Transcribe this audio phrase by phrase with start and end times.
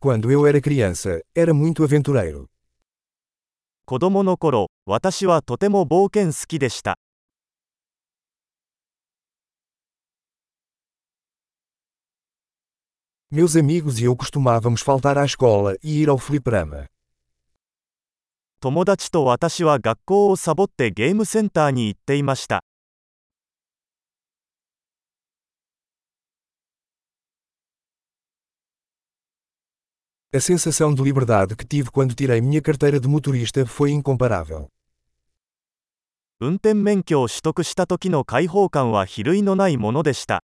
[0.00, 2.48] Quando eu era criança, era muito aventureiro.
[3.84, 7.00] 子供の頃、私はとても冒険好きでした。
[13.32, 16.86] Meus amigos e eu costumávamos faltar à escola e ir ao fliperama.
[18.60, 22.62] 友達と私は学校をサボってゲームセンターに行っていました。
[30.33, 34.67] A sensação de liberdade que tive quando tirei minha carteira de motorista foi incomparável.
[36.39, 40.43] 運転免許を取得した時の解放感は比類のないものでした。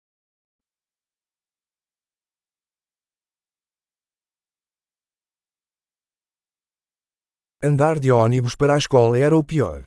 [7.61, 9.85] Andar de ônibus para a escola era o pior.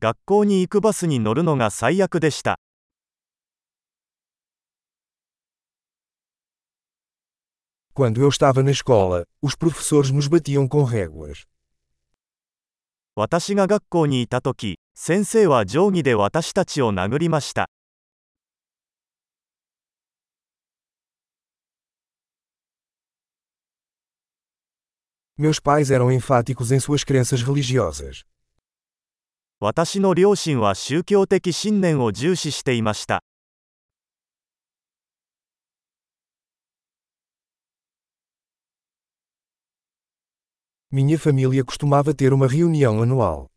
[0.00, 2.58] 学校に行くバスに乗るのが最悪でした。
[7.94, 11.46] Quando eu estava na escola, os professores nos batiam com réguas.
[13.14, 17.68] 私が学校にいた時、先生は定規で私たちを殴りました。
[25.36, 28.24] Meus pais eram enfáticos em suas crenças religiosas.
[29.58, 33.22] 私の両親は宗教的信念を重視していました。
[40.90, 43.50] Minha família costumava ter uma reunião anual.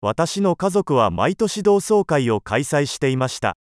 [0.00, 3.56] 私の家族は毎年同窓会を開催していました。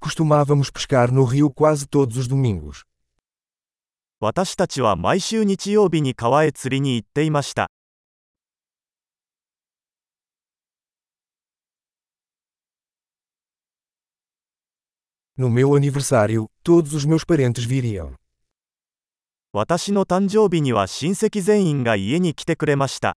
[0.00, 2.84] Costumávamos pescar no rio quase todos os domingos.
[4.20, 7.68] 私たちは毎週日曜日に川へ釣りに行っていました。
[15.36, 18.14] No meu aniversário, todos os meus parentes viriam.
[19.54, 23.16] 私の誕生日には親戚全員が家に来てくれました。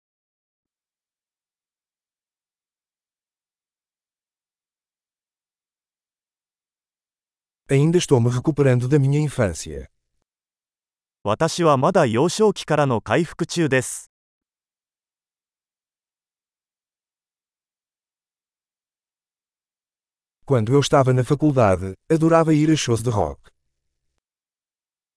[7.71, 9.89] Ainda estou me recuperando da minha infância.
[11.23, 14.11] 私はまだ幼少期からの回復中です。
[20.49, 23.51] Quando eu estava na faculdade, adorava ir a shows de rock.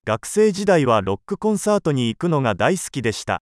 [0.06, 3.42] 学生時代はロックコンサートに行くのが大好きでした。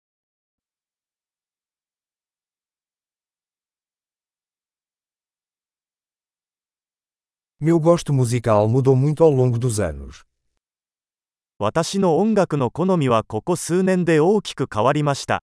[7.62, 10.25] Meu gosto musical mudou muito ao longo dos anos.
[11.59, 15.44] 私の音楽の好みはここ数年で大きく変わりました。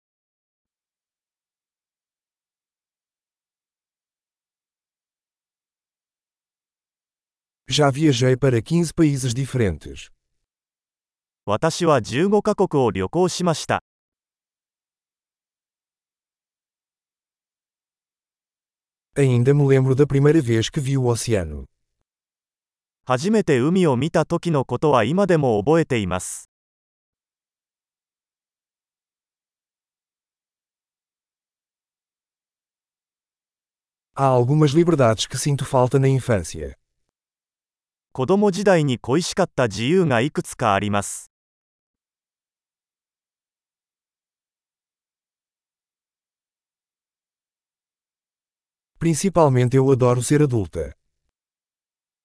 [7.69, 10.11] Já viajei para 15 países diferentes.
[11.45, 13.83] 私は15カ国を旅行しました。
[19.15, 21.65] Ainda me lembro da primeira vez que vi o oceano.
[23.05, 26.49] 初めて海を見た時のことは今でも覚えています。
[34.15, 36.75] Há algumas liberdades que sinto falta na infância.
[38.12, 41.30] 子供時代に恋しかった自由がいくつかあります。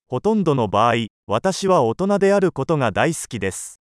[0.07, 0.93] ほとんどの場合、
[1.27, 3.84] 私は大人であることが大好きです。